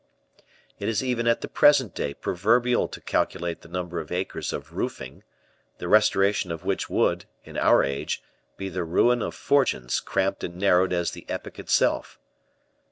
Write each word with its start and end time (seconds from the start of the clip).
It 0.79 0.89
is 0.89 1.03
even 1.03 1.27
at 1.27 1.41
the 1.41 1.47
present 1.47 1.93
day 1.93 2.15
proverbial 2.15 2.87
to 2.87 2.99
calculate 2.99 3.61
the 3.61 3.69
number 3.69 3.99
of 3.99 4.11
acres 4.11 4.51
of 4.51 4.73
roofing, 4.75 5.23
the 5.77 5.87
restoration 5.87 6.51
of 6.51 6.65
which 6.65 6.89
would, 6.89 7.25
in 7.43 7.55
our 7.55 7.83
age, 7.83 8.23
be 8.57 8.67
the 8.67 8.83
ruin 8.83 9.21
of 9.21 9.35
fortunes 9.35 9.99
cramped 9.99 10.43
and 10.43 10.55
narrowed 10.55 10.91
as 10.91 11.11
the 11.11 11.23
epoch 11.29 11.59
itself. 11.59 12.17